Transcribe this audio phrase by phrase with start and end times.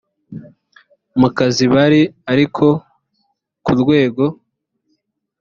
[1.19, 2.01] mu kazi bari
[2.31, 2.65] ariko
[3.63, 4.23] ku rwego